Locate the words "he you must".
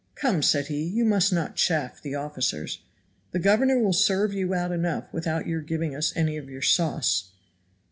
0.65-1.31